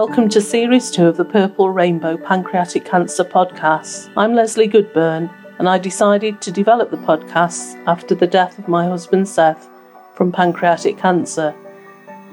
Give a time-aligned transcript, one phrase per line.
[0.00, 4.10] Welcome to Series 2 of the Purple Rainbow Pancreatic Cancer Podcasts.
[4.16, 5.28] I'm Leslie Goodburn,
[5.58, 9.68] and I decided to develop the podcasts after the death of my husband Seth
[10.14, 11.54] from pancreatic cancer.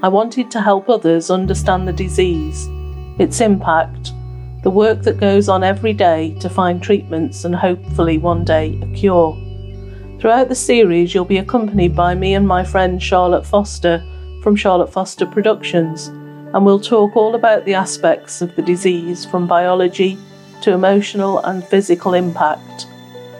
[0.02, 2.70] I wanted to help others understand the disease,
[3.20, 4.13] its impact,
[4.63, 8.88] the work that goes on every day to find treatments and hopefully one day a
[8.95, 9.36] cure.
[10.22, 14.02] Throughout the series, you'll be accompanied by me and my friend Charlotte Foster
[14.41, 16.09] from Charlotte Foster Productions,
[16.57, 20.17] and we'll talk all about the aspects of the disease from biology
[20.59, 22.88] to emotional and physical impact.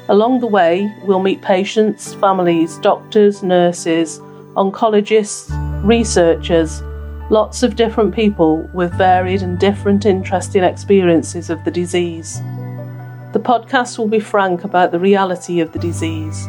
[0.08, 4.20] Along the way, we'll meet patients, families, doctors, nurses,
[4.54, 5.50] oncologists,
[5.84, 6.84] researchers,
[7.32, 12.38] lots of different people with varied and different interesting experiences of the disease.
[13.34, 16.46] The podcast will be frank about the reality of the disease.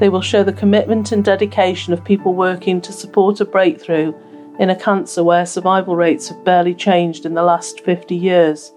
[0.00, 4.14] They will show the commitment and dedication of people working to support a breakthrough
[4.58, 8.72] in a cancer where survival rates have barely changed in the last 50 years.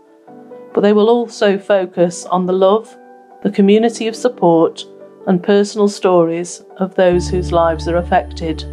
[0.74, 2.96] But they will also focus on the love,
[3.44, 4.86] the community of support,
[5.28, 8.64] and personal stories of those whose lives are affected.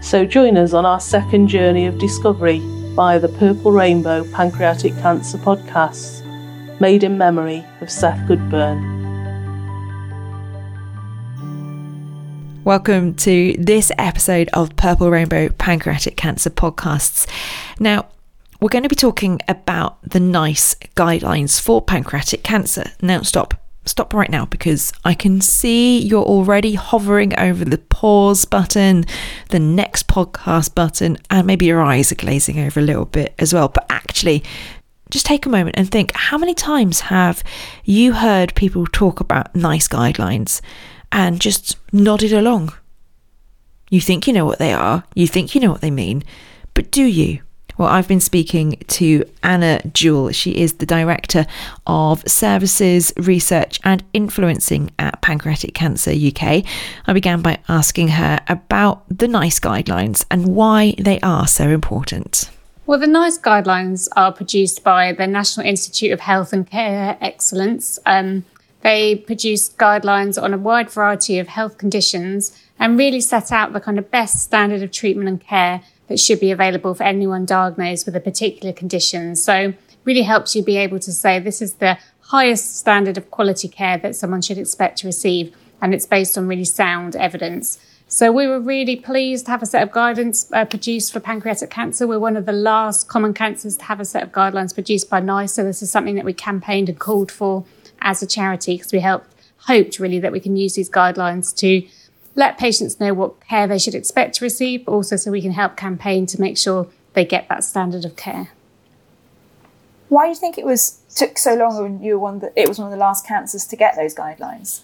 [0.00, 2.60] So join us on our second journey of discovery
[2.94, 6.22] via the Purple Rainbow Pancreatic Cancer Podcasts,
[6.80, 9.13] made in memory of Seth Goodburn.
[12.64, 17.28] Welcome to this episode of Purple Rainbow Pancreatic Cancer Podcasts.
[17.78, 18.06] Now,
[18.58, 22.84] we're going to be talking about the NICE guidelines for pancreatic cancer.
[23.02, 23.52] Now, stop
[23.84, 29.04] stop right now because I can see you're already hovering over the pause button,
[29.50, 33.52] the next podcast button, and maybe your eyes are glazing over a little bit as
[33.52, 33.68] well.
[33.68, 34.42] But actually,
[35.10, 37.44] just take a moment and think how many times have
[37.84, 40.62] you heard people talk about NICE guidelines
[41.14, 42.74] and just nodded along?
[43.88, 46.24] You think you know what they are, you think you know what they mean,
[46.74, 47.40] but do you?
[47.78, 50.30] Well, I've been speaking to Anna Jewell.
[50.30, 51.44] She is the Director
[51.86, 56.64] of Services, Research and Influencing at Pancreatic Cancer UK.
[57.06, 62.50] I began by asking her about the NICE guidelines and why they are so important.
[62.86, 67.98] Well, the NICE guidelines are produced by the National Institute of Health and Care Excellence.
[68.06, 68.44] Um,
[68.84, 73.80] they produce guidelines on a wide variety of health conditions and really set out the
[73.80, 78.04] kind of best standard of treatment and care that should be available for anyone diagnosed
[78.04, 79.34] with a particular condition.
[79.36, 79.72] So
[80.04, 83.96] really helps you be able to say this is the highest standard of quality care
[83.96, 85.56] that someone should expect to receive.
[85.80, 87.78] And it's based on really sound evidence.
[88.06, 91.70] So we were really pleased to have a set of guidance uh, produced for pancreatic
[91.70, 92.06] cancer.
[92.06, 95.20] We're one of the last common cancers to have a set of guidelines produced by
[95.20, 95.54] NICE.
[95.54, 97.64] So this is something that we campaigned and called for
[98.04, 99.34] as a charity because we helped,
[99.66, 101.84] hoped really that we can use these guidelines to
[102.36, 105.52] let patients know what care they should expect to receive, but also so we can
[105.52, 108.50] help campaign to make sure they get that standard of care.
[110.08, 112.68] Why do you think it was took so long when you were one that it
[112.68, 114.82] was one of the last cancers to get those guidelines?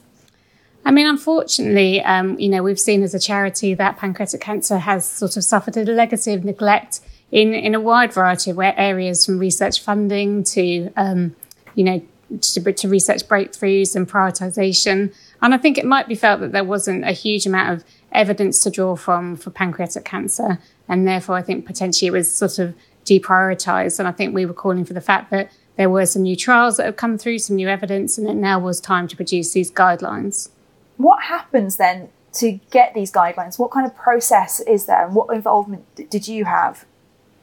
[0.85, 5.07] I mean, unfortunately, um, you know, we've seen as a charity that pancreatic cancer has
[5.07, 9.39] sort of suffered a legacy of neglect in, in a wide variety of areas, from
[9.39, 11.37] research funding to, um,
[11.75, 12.03] you know,
[12.41, 15.15] to, to research breakthroughs and prioritization.
[15.43, 18.61] And I think it might be felt that there wasn't a huge amount of evidence
[18.61, 20.59] to draw from for pancreatic cancer.
[20.89, 22.75] And therefore, I think potentially it was sort of
[23.05, 23.99] deprioritized.
[23.99, 26.77] And I think we were calling for the fact that there were some new trials
[26.77, 29.71] that have come through, some new evidence, and it now was time to produce these
[29.71, 30.51] guidelines.
[30.97, 33.59] What happens then to get these guidelines?
[33.59, 36.85] What kind of process is there and what involvement did you have?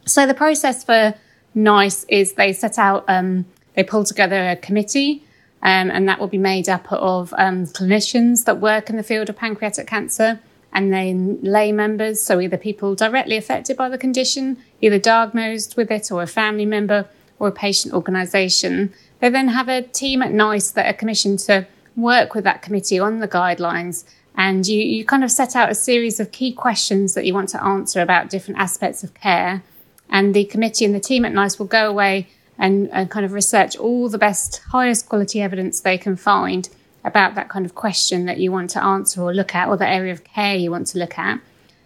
[0.05, 1.15] So, the process for
[1.55, 3.45] NICE is they set out, um,
[3.77, 5.23] they pull together a committee
[5.61, 9.29] um, and that will be made up of um, clinicians that work in the field
[9.29, 10.39] of pancreatic cancer
[10.73, 15.91] and then lay members, so either people directly affected by the condition, either diagnosed with
[15.91, 17.07] it or a family member
[17.39, 18.91] or a patient organisation.
[19.19, 22.99] They then have a team at NICE that are commissioned to work with that committee
[22.99, 24.05] on the guidelines.
[24.35, 27.49] And you, you kind of set out a series of key questions that you want
[27.49, 29.63] to answer about different aspects of care.
[30.09, 32.27] And the committee and the team at NICE will go away
[32.59, 36.69] and, and kind of research all the best, highest quality evidence they can find
[37.03, 39.87] about that kind of question that you want to answer or look at, or the
[39.87, 41.39] area of care you want to look at.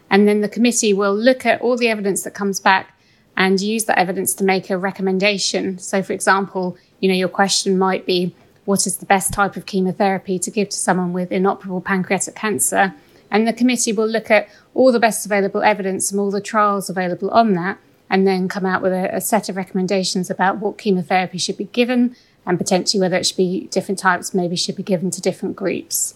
[0.10, 2.98] And then the committee will look at all the evidence that comes back
[3.38, 5.78] and use that evidence to make a recommendation.
[5.78, 8.36] So, for example, you know, your question might be,
[8.66, 12.94] what is the best type of chemotherapy to give to someone with inoperable pancreatic cancer?
[13.30, 16.90] And the committee will look at all the best available evidence and all the trials
[16.90, 17.78] available on that
[18.12, 21.64] and then come out with a, a set of recommendations about what chemotherapy should be
[21.64, 22.14] given
[22.46, 26.16] and potentially whether it should be different types, maybe should be given to different groups.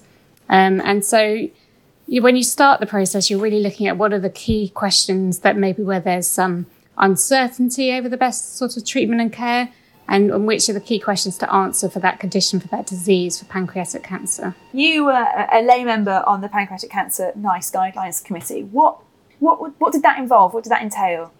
[0.49, 1.47] Um, and so
[2.05, 5.39] you, when you start the process, you're really looking at what are the key questions
[5.39, 6.65] that maybe where there's some
[6.97, 9.71] uncertainty over the best sort of treatment and care,
[10.09, 13.39] and, and which are the key questions to answer for that condition, for that disease,
[13.39, 14.53] for pancreatic cancer.
[14.73, 18.63] You were a, lay member on the Pancreatic Cancer NICE Guidelines Committee.
[18.63, 18.99] What,
[19.39, 20.53] what, what did that involve?
[20.53, 21.31] What did that entail?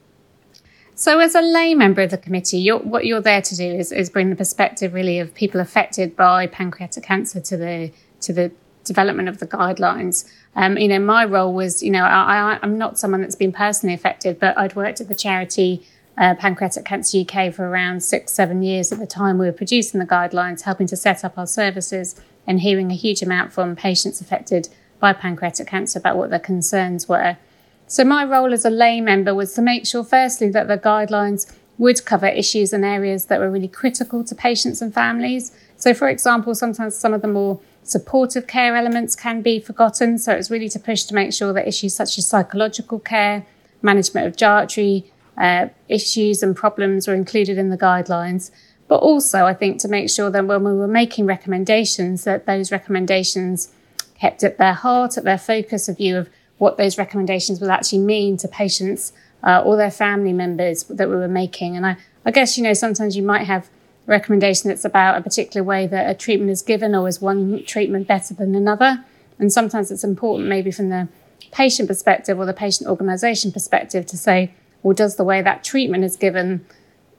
[0.98, 3.92] So, as a lay member of the committee, you're, what you're there to do is,
[3.92, 8.52] is bring the perspective really of people affected by pancreatic cancer to the to the
[8.86, 10.26] development of the guidelines.
[10.56, 13.94] Um, you know, my role was, you know, I, am not someone that's been personally
[13.94, 15.86] affected, but I'd worked at the charity
[16.18, 20.00] uh, Pancreatic Cancer UK for around six, seven years at the time we were producing
[20.00, 24.22] the guidelines, helping to set up our services and hearing a huge amount from patients
[24.22, 24.70] affected
[25.00, 27.38] by pancreatic cancer about what their concerns were.
[27.88, 31.52] So, my role as a lay member was to make sure, firstly, that the guidelines
[31.78, 35.52] would cover issues and areas that were really critical to patients and families.
[35.78, 40.18] So, for example, sometimes some of the more supportive care elements can be forgotten.
[40.18, 43.46] So, it's really to push to make sure that issues such as psychological care,
[43.82, 48.50] management of dietary uh, issues and problems were included in the guidelines.
[48.88, 52.72] But also, I think to make sure that when we were making recommendations, that those
[52.72, 53.72] recommendations
[54.20, 58.00] kept at their heart, at their focus, a view of what those recommendations will actually
[58.00, 59.14] mean to patients
[59.44, 61.76] uh, or their family members that we were making.
[61.76, 63.70] And I, I guess, you know, sometimes you might have
[64.08, 67.64] a recommendation that's about a particular way that a treatment is given or is one
[67.66, 69.04] treatment better than another.
[69.38, 71.08] And sometimes it's important, maybe from the
[71.52, 76.04] patient perspective or the patient organisation perspective, to say, well, does the way that treatment
[76.04, 76.66] is given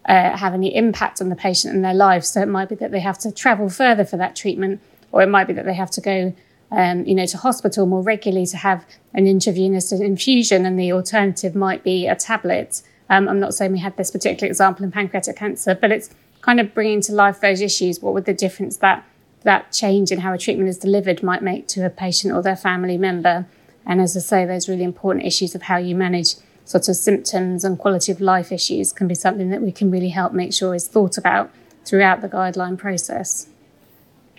[0.09, 2.25] uh, have any impact on the patient and their life?
[2.25, 4.81] So it might be that they have to travel further for that treatment,
[5.12, 6.35] or it might be that they have to go
[6.70, 8.84] um, you know, to hospital more regularly to have
[9.14, 12.82] an intravenous infusion, and the alternative might be a tablet.
[13.08, 16.10] Um, I'm not saying we had this particular example in pancreatic cancer, but it's
[16.40, 18.00] kind of bringing to life those issues.
[18.00, 19.04] What would the difference that
[19.42, 22.56] that change in how a treatment is delivered might make to a patient or their
[22.56, 23.46] family member?
[23.86, 26.34] And as I say, those really important issues of how you manage
[26.64, 30.08] sort of symptoms and quality of life issues can be something that we can really
[30.08, 31.52] help make sure is thought about
[31.84, 33.46] throughout the guideline process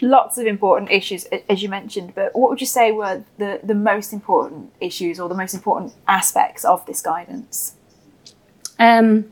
[0.01, 3.75] lots of important issues, as you mentioned, but what would you say were the, the
[3.75, 7.75] most important issues or the most important aspects of this guidance?
[8.79, 9.31] Um,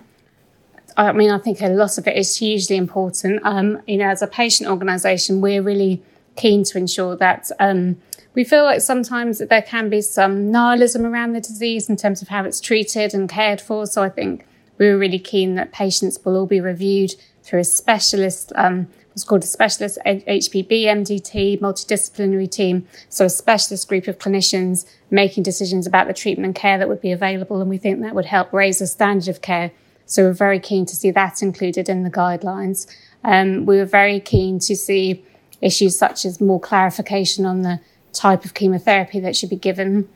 [0.97, 3.41] I mean, I think a lot of it is hugely important.
[3.43, 6.01] Um, you know, as a patient organisation, we're really
[6.35, 7.97] keen to ensure that um,
[8.33, 12.21] we feel like sometimes that there can be some nihilism around the disease in terms
[12.21, 13.85] of how it's treated and cared for.
[13.85, 14.45] So I think
[14.77, 19.23] we were really keen that patients will all be reviewed through a specialist um, it's
[19.23, 22.85] called a specialist HPB MDT multidisciplinary team.
[23.07, 26.99] So a specialist group of clinicians making decisions about the treatment and care that would
[26.99, 27.61] be available.
[27.61, 29.71] And we think that would help raise the standard of care.
[30.05, 32.93] So we're very keen to see that included in the guidelines.
[33.23, 35.23] Um, we were very keen to see
[35.61, 37.79] issues such as more clarification on the
[38.11, 40.09] type of chemotherapy that should be given,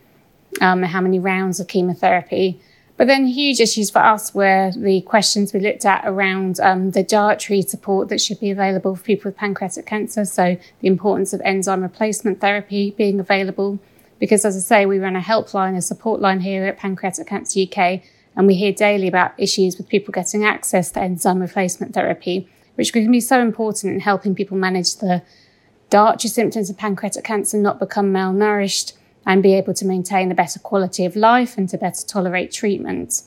[0.60, 2.60] um, how many rounds of chemotherapy,
[3.00, 7.02] but then huge issues for us were the questions we looked at around um, the
[7.02, 10.26] dietary support that should be available for people with pancreatic cancer.
[10.26, 13.78] So the importance of enzyme replacement therapy being available.
[14.18, 17.62] Because as I say, we run a helpline, a support line here at Pancreatic Cancer
[17.62, 18.02] UK,
[18.36, 22.92] and we hear daily about issues with people getting access to enzyme replacement therapy, which
[22.92, 25.22] can be so important in helping people manage the
[25.88, 28.92] dietary symptoms of pancreatic cancer, and not become malnourished,
[29.26, 33.22] and be able to maintain a better quality of life and to better tolerate treatment.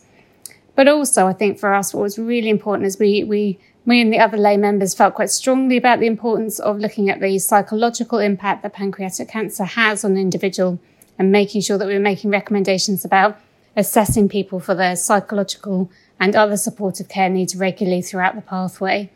[0.75, 4.11] But also, I think for us, what was really important is we, we, we and
[4.11, 8.19] the other lay members felt quite strongly about the importance of looking at the psychological
[8.19, 10.79] impact that pancreatic cancer has on an individual
[11.19, 13.37] and making sure that we were making recommendations about
[13.75, 19.11] assessing people for their psychological and other supportive care needs regularly throughout the pathway.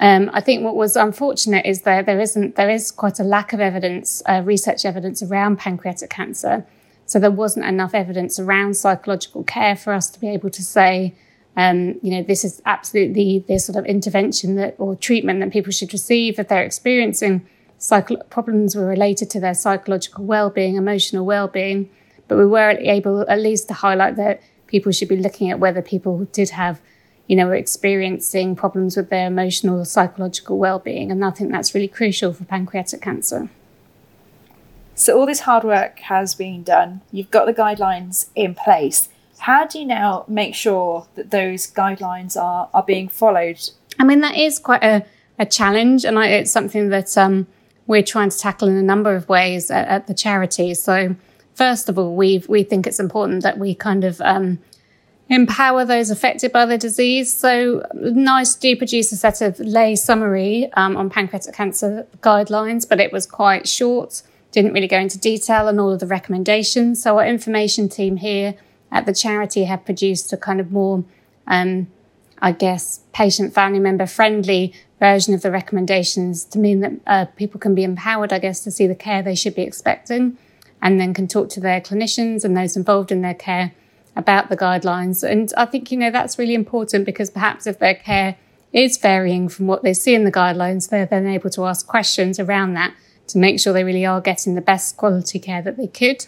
[0.00, 3.52] Um, I think what was unfortunate is that there isn't there is quite a lack
[3.52, 6.66] of evidence, uh, research evidence around pancreatic cancer.
[7.06, 11.14] So there wasn't enough evidence around psychological care for us to be able to say,
[11.56, 15.72] um, you know, this is absolutely the sort of intervention that or treatment that people
[15.72, 17.46] should receive if they're experiencing
[17.78, 21.90] psycho- problems were related to their psychological well-being, emotional well-being.
[22.28, 25.82] But we were able at least to highlight that people should be looking at whether
[25.82, 26.80] people did have
[27.26, 31.10] you know, are experiencing problems with their emotional or psychological well-being.
[31.10, 33.48] And I think that's really crucial for pancreatic cancer.
[34.94, 37.00] So all this hard work has been done.
[37.10, 39.08] You've got the guidelines in place.
[39.38, 43.58] How do you now make sure that those guidelines are, are being followed?
[43.98, 45.04] I mean, that is quite a,
[45.38, 47.46] a challenge, and I, it's something that um,
[47.86, 50.74] we're trying to tackle in a number of ways at, at, the charity.
[50.74, 51.16] So,
[51.54, 54.60] first of all, we we think it's important that we kind of um,
[55.32, 57.34] empower those affected by the disease.
[57.34, 63.00] So, NICE do produce a set of lay summary um, on pancreatic cancer guidelines, but
[63.00, 67.02] it was quite short, didn't really go into detail on all of the recommendations.
[67.02, 68.54] So, our information team here
[68.90, 71.04] at the charity have produced a kind of more
[71.46, 71.88] um,
[72.42, 77.60] I guess, patient family member friendly version of the recommendations to mean that uh, people
[77.60, 80.36] can be empowered, I guess, to see the care they should be expecting
[80.82, 83.72] and then can talk to their clinicians and those involved in their care
[84.16, 85.28] about the guidelines.
[85.28, 88.36] And I think, you know, that's really important because perhaps if their care
[88.72, 92.38] is varying from what they see in the guidelines, they're then able to ask questions
[92.38, 92.94] around that
[93.28, 96.26] to make sure they really are getting the best quality care that they could.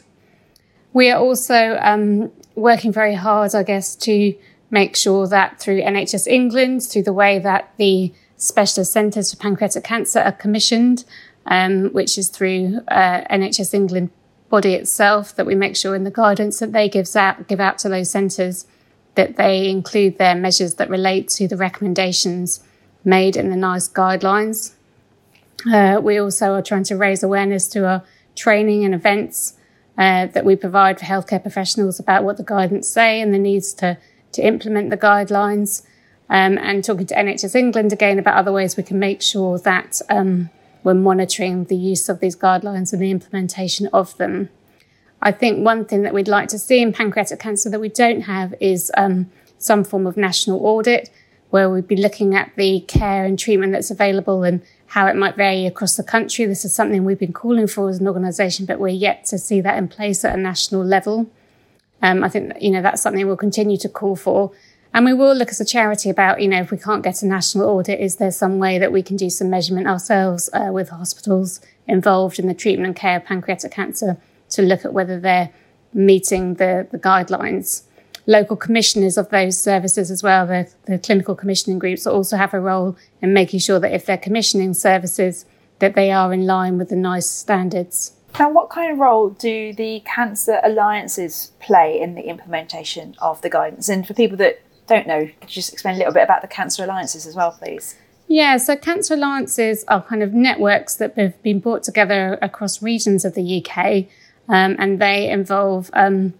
[0.92, 4.34] We are also um, working very hard, I guess, to
[4.70, 9.84] make sure that through NHS England, through the way that the specialist centres for pancreatic
[9.84, 11.04] cancer are commissioned,
[11.46, 14.10] um, which is through uh, NHS England
[14.54, 17.76] body itself that we make sure in the guidance that they gives out give out
[17.76, 18.66] to those centres
[19.16, 22.62] that they include their measures that relate to the recommendations
[23.04, 24.74] made in the NICE guidelines.
[25.72, 28.04] Uh, we also are trying to raise awareness to our
[28.36, 29.54] training and events
[29.98, 33.74] uh, that we provide for healthcare professionals about what the guidance say and the needs
[33.74, 33.98] to
[34.30, 35.84] to implement the guidelines.
[36.30, 40.00] Um, and talking to NHS England again about other ways we can make sure that
[40.08, 40.48] um,
[40.84, 44.50] we're monitoring the use of these guidelines and the implementation of them.
[45.20, 48.22] I think one thing that we'd like to see in pancreatic cancer that we don't
[48.22, 51.10] have is um, some form of national audit
[51.50, 55.36] where we'd be looking at the care and treatment that's available and how it might
[55.36, 56.44] vary across the country.
[56.44, 59.60] This is something we've been calling for as an organisation, but we're yet to see
[59.60, 61.30] that in place at a national level.
[62.02, 64.50] Um, I think you know that's something we'll continue to call for,
[64.94, 67.26] and we will look as a charity about you know if we can't get a
[67.26, 70.88] national audit, is there some way that we can do some measurement ourselves uh, with
[70.88, 74.16] hospitals involved in the treatment and care of pancreatic cancer
[74.50, 75.50] to look at whether they're
[75.92, 77.82] meeting the, the guidelines.
[78.26, 82.60] Local commissioners of those services as well, the, the clinical commissioning groups also have a
[82.60, 85.44] role in making sure that if they're commissioning services,
[85.80, 88.12] that they are in line with the NICE standards.
[88.38, 93.50] Now, what kind of role do the cancer alliances play in the implementation of the
[93.50, 93.88] guidance?
[93.88, 96.48] And for people that don't know, could you just explain a little bit about the
[96.48, 97.96] cancer alliances as well, please?
[98.26, 103.24] Yeah, so cancer alliances are kind of networks that have been brought together across regions
[103.24, 104.06] of the UK
[104.48, 106.34] um, and they involve um,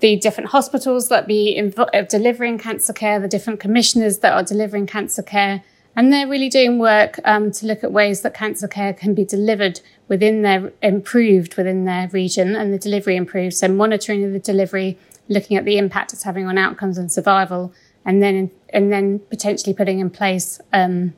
[0.00, 4.42] the different hospitals that be invo- uh, delivering cancer care, the different commissioners that are
[4.42, 5.62] delivering cancer care,
[5.94, 9.24] and they're really doing work um, to look at ways that cancer care can be
[9.24, 13.54] delivered within their improved within their region and the delivery improved.
[13.54, 14.98] So monitoring of the delivery,
[15.32, 17.72] looking at the impact it's having on outcomes and survival,
[18.04, 21.14] and then and then potentially putting in place um,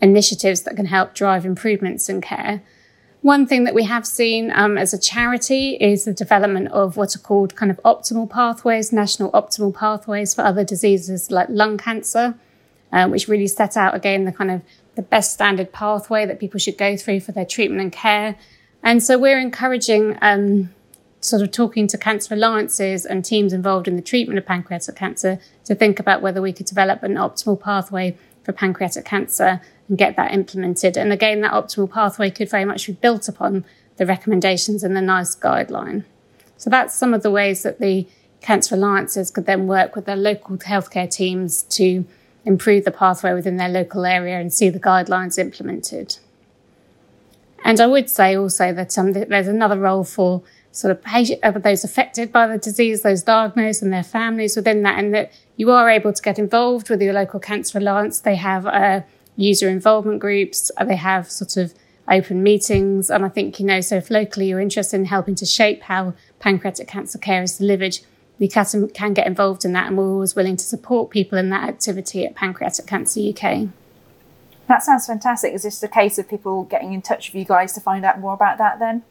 [0.00, 2.62] initiatives that can help drive improvements in care.
[3.20, 7.16] One thing that we have seen um, as a charity is the development of what
[7.16, 12.36] are called kind of optimal pathways, national optimal pathways for other diseases like lung cancer,
[12.92, 14.62] um, which really set out again the kind of
[14.94, 18.36] the best standard pathway that people should go through for their treatment and care.
[18.84, 20.70] And so we're encouraging um,
[21.20, 25.40] sort of talking to cancer alliances and teams involved in the treatment of pancreatic cancer
[25.64, 30.16] to think about whether we could develop an optimal pathway for pancreatic cancer and get
[30.16, 30.96] that implemented.
[30.96, 33.64] And again, that optimal pathway could very much be built upon
[33.96, 36.04] the recommendations in the NICE guideline.
[36.56, 38.06] So that's some of the ways that the
[38.40, 42.04] cancer alliances could then work with their local healthcare teams to
[42.44, 46.16] improve the pathway within their local area and see the guidelines implemented.
[47.64, 50.42] And I would say also that um, there's another role for
[50.78, 54.82] sort of patient, uh, those affected by the disease, those diagnosed and their families within
[54.82, 58.20] that, and that you are able to get involved with your local cancer alliance.
[58.20, 59.00] They have uh,
[59.36, 60.70] user involvement groups.
[60.76, 61.74] Uh, they have sort of
[62.08, 63.10] open meetings.
[63.10, 66.14] And I think, you know, so if locally you're interested in helping to shape how
[66.38, 67.98] pancreatic cancer care is delivered,
[68.38, 69.88] you can, can get involved in that.
[69.88, 73.68] And we're always willing to support people in that activity at Pancreatic Cancer UK.
[74.68, 75.54] That sounds fantastic.
[75.54, 78.20] Is this a case of people getting in touch with you guys to find out
[78.20, 79.02] more about that then?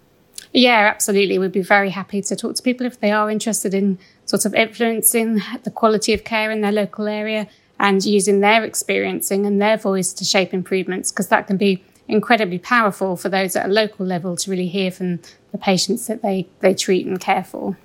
[0.53, 1.37] Yeah, absolutely.
[1.37, 4.53] We'd be very happy to talk to people if they are interested in sort of
[4.53, 7.47] influencing the quality of care in their local area
[7.79, 12.57] and using their experiencing and their voice to shape improvements because that can be incredibly
[12.57, 15.19] powerful for those at a local level to really hear from
[15.51, 17.77] the patients that they, they treat and care for.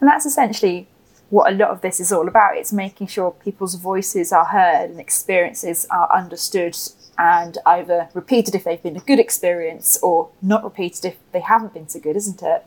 [0.00, 0.86] And that's essentially
[1.30, 2.56] what a lot of this is all about.
[2.56, 6.76] It's making sure people's voices are heard and experiences are understood
[7.18, 11.74] and either repeated if they've been a good experience or not repeated if they haven't
[11.74, 12.64] been so good, isn't it?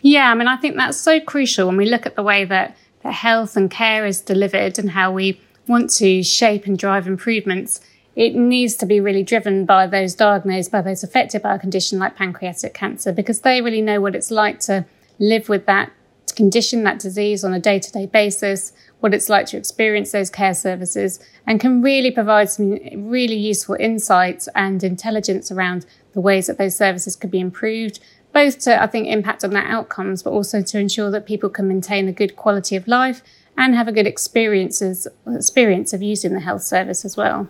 [0.00, 2.76] Yeah, I mean, I think that's so crucial when we look at the way that
[3.02, 7.80] that health and care is delivered and how we want to shape and drive improvements,
[8.14, 11.98] it needs to be really driven by those diagnosed, by those affected by a condition
[11.98, 14.84] like pancreatic cancer, because they really know what it's like to
[15.18, 15.90] live with that
[16.34, 20.30] condition, that disease on a day to day basis, what it's like to experience those
[20.30, 26.46] care services, and can really provide some really useful insights and intelligence around the ways
[26.46, 27.98] that those services could be improved,
[28.32, 31.68] both to, I think, impact on their outcomes, but also to ensure that people can
[31.68, 33.22] maintain a good quality of life
[33.56, 37.48] and have a good experiences experience of using the health service as well.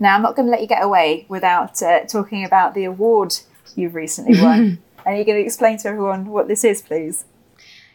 [0.00, 3.34] Now, I'm not going to let you get away without uh, talking about the award
[3.74, 4.82] you've recently won.
[5.08, 7.24] Are you going to explain to everyone what this is, please?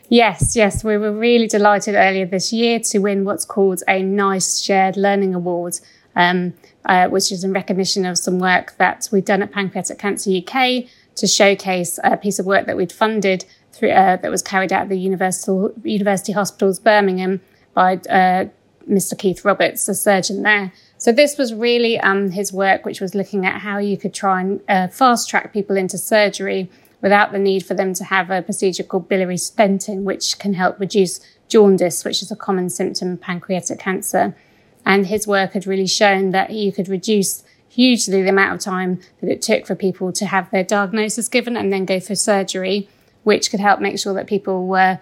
[0.09, 4.59] Yes, yes, we were really delighted earlier this year to win what's called a NICE
[4.59, 5.79] Shared Learning Award,
[6.15, 6.55] um,
[6.85, 10.85] uh, which is in recognition of some work that we've done at Pancreatic Cancer UK
[11.13, 14.81] to showcase a piece of work that we'd funded through, uh, that was carried out
[14.81, 17.41] at the Universal, University Hospitals Birmingham
[17.75, 18.45] by uh,
[18.89, 19.15] Mr.
[19.15, 20.73] Keith Roberts, the surgeon there.
[20.97, 24.41] So this was really um, his work, which was looking at how you could try
[24.41, 26.71] and uh, fast track people into surgery
[27.03, 30.79] without the need for them to have a procedure called biliary stenting, which can help
[30.79, 31.19] reduce
[31.49, 34.35] jaundice, which is a common symptom of pancreatic cancer.
[34.85, 39.01] And his work had really shown that you could reduce hugely the amount of time
[39.19, 42.87] that it took for people to have their diagnosis given and then go for surgery,
[43.23, 44.99] which could help make sure that people were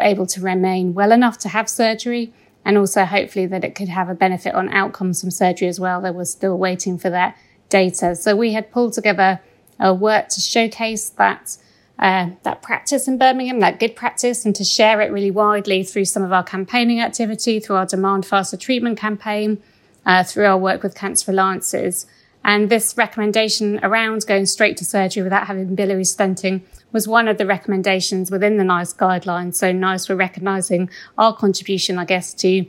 [0.00, 2.32] able to remain well enough to have surgery.
[2.62, 6.02] And also, hopefully, that it could have a benefit on outcomes from surgery as well.
[6.02, 8.16] They were still waiting for that data.
[8.16, 9.40] So, we had pulled together
[9.84, 11.56] uh, work to showcase that
[11.98, 16.04] uh, that practice in Birmingham, that good practice, and to share it really widely through
[16.04, 19.62] some of our campaigning activity, through our Demand Faster Treatment campaign,
[20.04, 22.06] uh, through our work with Cancer Alliances.
[22.44, 26.60] And this recommendation around going straight to surgery without having biliary stenting
[26.92, 29.56] was one of the recommendations within the NICE guidelines.
[29.56, 32.66] So NICE were recognising our contribution, I guess, to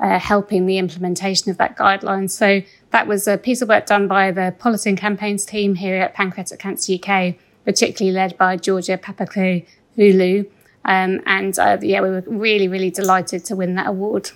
[0.00, 2.30] uh, helping the implementation of that guideline.
[2.30, 6.14] So that was a piece of work done by the policy campaigns team here at
[6.14, 10.46] Pancreatic Cancer UK, particularly led by Georgia Papakopoulou.
[10.84, 14.30] Um, and uh, yeah, we were really, really delighted to win that award.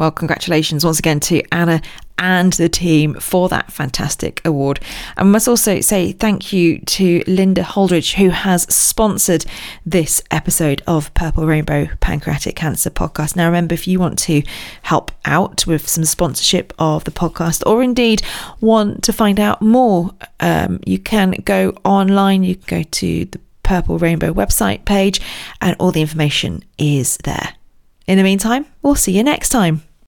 [0.00, 1.82] Well, congratulations once again to Anna
[2.18, 4.80] and the team for that fantastic award.
[5.18, 9.44] We must also say thank you to Linda Holdridge, who has sponsored
[9.84, 13.36] this episode of Purple Rainbow Pancreatic Cancer Podcast.
[13.36, 14.42] Now, remember, if you want to
[14.80, 18.22] help out with some sponsorship of the podcast, or indeed
[18.62, 22.42] want to find out more, um, you can go online.
[22.42, 25.20] You can go to the Purple Rainbow website page,
[25.60, 27.52] and all the information is there.
[28.06, 29.82] In the meantime, we'll see you next time.